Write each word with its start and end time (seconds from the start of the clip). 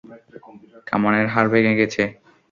কামানের 0.87 1.27
হাড় 1.33 1.49
ভেঙে 1.53 1.73
গেছে। 1.79 2.03